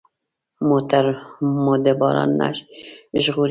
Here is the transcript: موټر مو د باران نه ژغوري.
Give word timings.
موټر 0.69 1.05
مو 1.63 1.73
د 1.83 1.85
باران 1.99 2.29
نه 2.39 2.47
ژغوري. 3.23 3.49